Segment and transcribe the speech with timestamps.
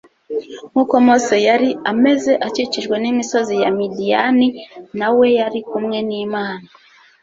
[0.69, 4.47] Nkuko Mose yari ameze akikijwe n'imisozi ya Midiyani,
[4.99, 6.67] na we yari kumwe n'Imana